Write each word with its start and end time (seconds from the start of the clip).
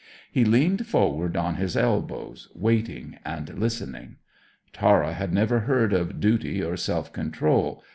He 0.31 0.43
leaned 0.45 0.87
forward 0.87 1.37
on 1.37 1.57
his 1.57 1.77
elbows, 1.77 2.49
waiting 2.55 3.19
and 3.23 3.59
listening. 3.59 4.15
Tara 4.73 5.13
had 5.13 5.31
never 5.31 5.59
heard 5.59 5.93
of 5.93 6.19
duty 6.19 6.63
or 6.63 6.75
self 6.75 7.13
control. 7.13 7.83